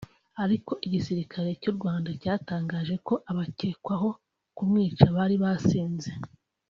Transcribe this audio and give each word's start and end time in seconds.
Ariko 0.43 0.71
Igisirikare 0.85 1.49
cy’u 1.61 1.73
Rwanda 1.77 2.09
cyatangaje 2.21 2.95
ko 3.07 3.13
abakekwaho 3.31 4.09
kumwica 4.55 5.05
bari 5.15 5.35
basinze 5.43 6.11